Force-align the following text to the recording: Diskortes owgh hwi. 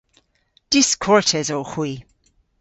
Diskortes 0.73 1.49
owgh 1.55 1.73
hwi. 1.73 1.91